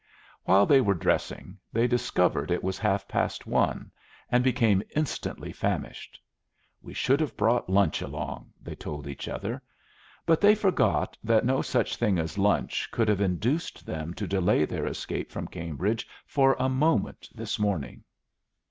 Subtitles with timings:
[0.45, 3.91] While they were dressing they discovered it was half past one,
[4.31, 6.19] and became instantly famished.
[6.81, 9.61] "We should have brought lunch along," they told each other.
[10.25, 14.65] But they forgot that no such thing as lunch could have induced them to delay
[14.65, 18.03] their escape from Cambridge for a moment this morning.